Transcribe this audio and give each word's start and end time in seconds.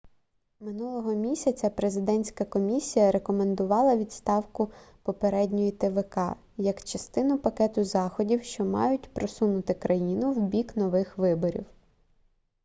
минулого 0.59 1.13
місяця 1.15 1.69
президентська 1.69 2.45
комісія 2.45 3.11
рекомендувала 3.11 3.95
відставку 3.95 4.71
попередньої 5.03 5.71
твк 5.71 6.17
як 6.57 6.83
частину 6.83 7.37
пакету 7.39 7.83
заходів 7.83 8.43
що 8.43 8.65
мають 8.65 9.13
просунути 9.13 9.73
країну 9.73 10.31
в 10.33 10.41
бік 10.41 10.75
нових 10.75 11.17
виборів 11.17 11.65